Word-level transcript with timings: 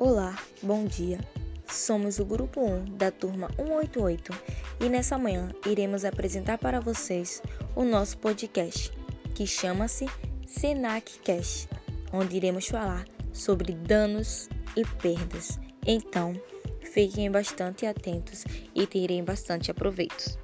Olá, 0.00 0.34
bom 0.62 0.86
dia. 0.86 1.20
Somos 1.68 2.18
o 2.18 2.24
grupo 2.24 2.58
1 2.64 2.96
da 2.96 3.10
turma 3.10 3.50
188 3.58 4.32
e 4.80 4.88
nessa 4.88 5.18
manhã 5.18 5.52
iremos 5.66 6.06
apresentar 6.06 6.56
para 6.56 6.80
vocês 6.80 7.42
o 7.76 7.84
nosso 7.84 8.16
podcast, 8.16 8.90
que 9.34 9.46
chama-se 9.46 10.06
Senac 10.46 11.18
Cash, 11.18 11.68
onde 12.14 12.34
iremos 12.34 12.66
falar 12.66 13.04
sobre 13.30 13.74
danos 13.74 14.48
e 14.74 14.86
perdas. 15.02 15.60
Então, 15.86 16.32
fiquem 16.80 17.30
bastante 17.30 17.84
atentos 17.84 18.46
e 18.74 18.86
terem 18.86 19.22
bastante 19.22 19.70
aproveitos. 19.70 20.38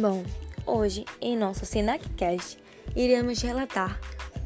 Bom, 0.00 0.24
hoje 0.64 1.04
em 1.20 1.36
nosso 1.36 1.66
SenacCast 1.66 2.56
iremos 2.96 3.42
relatar 3.42 4.00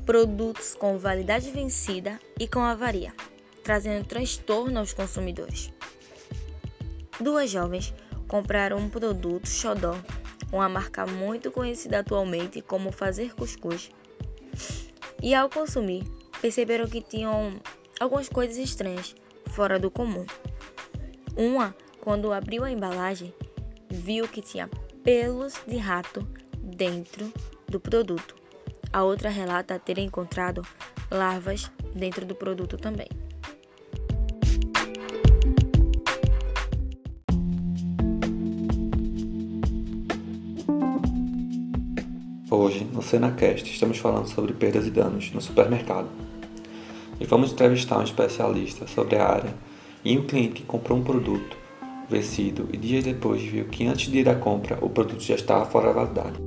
produtos 0.04 0.74
com 0.74 0.98
validade 0.98 1.48
vencida 1.52 2.18
e 2.40 2.48
com 2.48 2.58
avaria, 2.58 3.14
trazendo 3.62 4.04
transtorno 4.04 4.80
aos 4.80 4.92
consumidores. 4.92 5.72
Duas 7.20 7.50
jovens 7.50 7.94
compraram 8.26 8.78
um 8.78 8.88
produto 8.88 9.48
Xodó, 9.48 9.96
uma 10.50 10.68
marca 10.68 11.06
muito 11.06 11.52
conhecida 11.52 12.00
atualmente 12.00 12.60
como 12.60 12.90
fazer 12.90 13.32
cuscuz. 13.36 13.92
E 15.22 15.36
ao 15.36 15.48
consumir, 15.48 16.02
perceberam 16.42 16.88
que 16.88 17.00
tinham 17.00 17.60
algumas 18.00 18.28
coisas 18.28 18.56
estranhas, 18.56 19.14
fora 19.46 19.78
do 19.78 19.88
comum. 19.88 20.26
Uma, 21.36 21.76
quando 22.00 22.32
abriu 22.32 22.64
a 22.64 22.72
embalagem, 22.72 23.32
viu 23.88 24.26
que 24.26 24.42
tinha 24.42 24.68
pelos 25.04 25.60
de 25.68 25.76
rato 25.76 26.26
dentro 26.58 27.30
do 27.68 27.78
produto. 27.78 28.34
A 28.90 29.04
outra 29.04 29.28
relata 29.28 29.78
ter 29.78 29.98
encontrado 29.98 30.62
larvas 31.10 31.70
dentro 31.94 32.24
do 32.24 32.34
produto 32.34 32.78
também. 32.78 33.08
Hoje, 42.50 42.84
no 42.84 43.02
Senacast, 43.02 43.70
estamos 43.70 43.98
falando 43.98 44.28
sobre 44.28 44.54
perdas 44.54 44.86
e 44.86 44.90
danos 44.90 45.30
no 45.32 45.40
supermercado. 45.40 46.08
E 47.20 47.26
vamos 47.26 47.52
entrevistar 47.52 47.98
um 47.98 48.04
especialista 48.04 48.86
sobre 48.86 49.16
a 49.16 49.28
área 49.28 49.54
e 50.02 50.16
um 50.16 50.26
cliente 50.26 50.54
que 50.54 50.62
comprou 50.62 50.98
um 50.98 51.04
produto 51.04 51.63
vencido 52.08 52.68
e 52.72 52.76
dias 52.76 53.04
depois 53.04 53.42
viu 53.42 53.66
que 53.66 53.86
antes 53.86 54.10
de 54.10 54.18
ir 54.18 54.28
à 54.28 54.34
compra 54.34 54.78
o 54.82 54.90
produto 54.90 55.22
já 55.22 55.34
estava 55.34 55.64
fora 55.64 55.88
da 55.88 56.04
validade. 56.04 56.38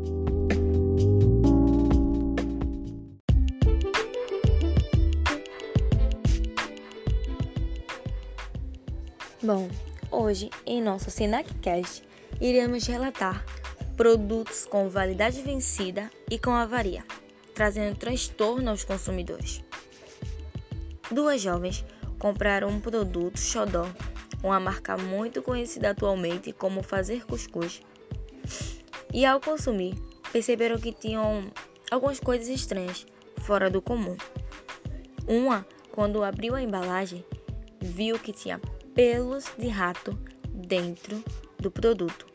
Bom, 9.41 9.69
hoje 10.11 10.49
em 10.65 10.81
nosso 10.81 11.09
SenacCast 11.09 12.03
iremos 12.41 12.85
relatar 12.85 13.45
produtos 13.95 14.65
com 14.65 14.89
validade 14.89 15.41
vencida 15.41 16.11
e 16.29 16.37
com 16.37 16.51
avaria, 16.51 17.03
trazendo 17.55 17.95
transtorno 17.95 18.69
aos 18.69 18.83
consumidores. 18.83 19.63
Duas 21.09 21.41
jovens 21.41 21.85
compraram 22.19 22.67
um 22.67 22.79
produto 22.79 23.39
Xodó 23.39 23.87
uma 24.43 24.59
marca 24.59 24.97
muito 24.97 25.41
conhecida 25.41 25.91
atualmente 25.91 26.51
como 26.51 26.83
fazer 26.83 27.25
cuscuz. 27.25 27.81
E 29.13 29.25
ao 29.25 29.39
consumir, 29.39 29.95
perceberam 30.31 30.77
que 30.77 30.91
tinham 30.91 31.51
algumas 31.89 32.19
coisas 32.19 32.47
estranhas, 32.47 33.05
fora 33.39 33.69
do 33.69 33.81
comum. 33.81 34.15
Uma, 35.27 35.65
quando 35.91 36.23
abriu 36.23 36.55
a 36.55 36.61
embalagem, 36.61 37.25
viu 37.81 38.19
que 38.19 38.33
tinha 38.33 38.59
pelos 38.93 39.45
de 39.57 39.67
rato 39.67 40.17
dentro 40.49 41.23
do 41.59 41.71
produto. 41.71 42.27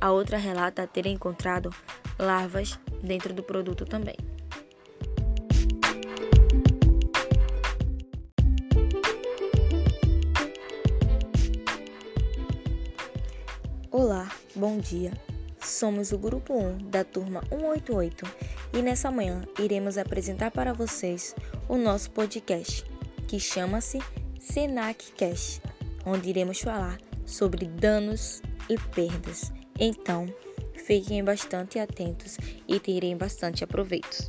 A 0.00 0.10
outra 0.10 0.36
relata 0.36 0.86
ter 0.86 1.06
encontrado 1.06 1.70
larvas 2.18 2.78
dentro 3.02 3.32
do 3.32 3.42
produto 3.42 3.84
também. 3.84 4.16
Olá, 13.96 14.28
bom 14.56 14.76
dia. 14.78 15.12
Somos 15.60 16.10
o 16.10 16.18
grupo 16.18 16.52
1 16.52 16.90
da 16.90 17.04
turma 17.04 17.42
188 17.48 18.26
e 18.72 18.82
nessa 18.82 19.08
manhã 19.08 19.44
iremos 19.56 19.96
apresentar 19.96 20.50
para 20.50 20.72
vocês 20.72 21.32
o 21.68 21.76
nosso 21.76 22.10
podcast, 22.10 22.84
que 23.28 23.38
chama-se 23.38 24.00
Senac 24.40 25.12
Cash, 25.12 25.60
onde 26.04 26.28
iremos 26.28 26.60
falar 26.60 26.98
sobre 27.24 27.66
danos 27.66 28.42
e 28.68 28.76
perdas. 28.96 29.52
Então, 29.78 30.26
fiquem 30.74 31.22
bastante 31.22 31.78
atentos 31.78 32.36
e 32.66 32.80
terem 32.80 33.16
bastante 33.16 33.62
aproveitos. 33.62 34.28